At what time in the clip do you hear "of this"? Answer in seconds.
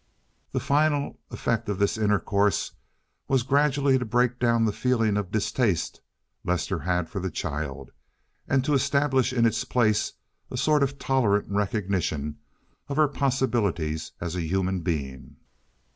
1.69-1.95